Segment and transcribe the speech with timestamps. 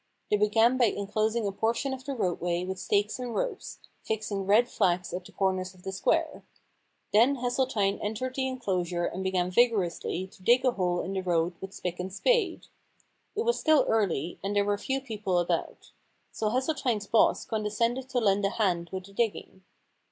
[0.31, 4.67] They began by enclosing a portion of the roadway with stakes and ropes, fixing red
[4.67, 6.43] flags at the corners of the square.
[7.13, 11.53] Then Hesseltine entered the enclosure and began vigorously to dig a hole in the road
[11.61, 12.65] with pick and spade.
[13.35, 15.91] It was still early, and there were few people about.
[16.31, 19.61] So Hesseltine*s boss condescended to lend a hand with the digging.